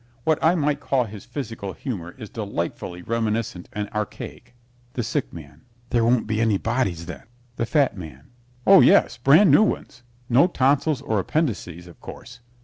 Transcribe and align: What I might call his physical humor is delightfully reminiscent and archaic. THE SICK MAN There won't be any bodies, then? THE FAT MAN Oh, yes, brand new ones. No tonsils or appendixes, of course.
What 0.23 0.43
I 0.43 0.55
might 0.55 0.79
call 0.79 1.03
his 1.03 1.25
physical 1.25 1.73
humor 1.73 2.15
is 2.17 2.31
delightfully 2.31 3.03
reminiscent 3.03 3.69
and 3.71 3.87
archaic. 3.91 4.55
THE 4.93 5.03
SICK 5.03 5.31
MAN 5.31 5.61
There 5.91 6.03
won't 6.03 6.25
be 6.25 6.41
any 6.41 6.57
bodies, 6.57 7.05
then? 7.05 7.25
THE 7.57 7.67
FAT 7.67 7.95
MAN 7.95 8.31
Oh, 8.65 8.81
yes, 8.81 9.17
brand 9.17 9.51
new 9.51 9.61
ones. 9.61 10.01
No 10.27 10.47
tonsils 10.47 11.03
or 11.03 11.19
appendixes, 11.19 11.85
of 11.85 12.01
course. 12.01 12.39